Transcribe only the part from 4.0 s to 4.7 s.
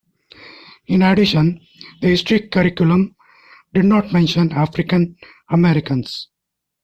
mention